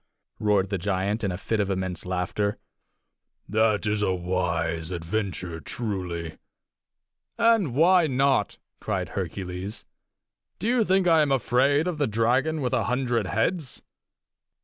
[0.39, 2.57] roared the giant, in a fit of immense laughter.
[3.47, 6.39] "That is a wise adventure, truly!"
[7.37, 9.85] "And why not?" cried Hercules.
[10.57, 13.83] "Do you think I am afraid of the dragon with a hundred heads?"